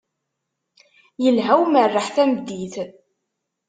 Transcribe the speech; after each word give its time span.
Ilha 1.27 1.53
umerreḥ 1.63 2.07
tameddit. 2.15 2.75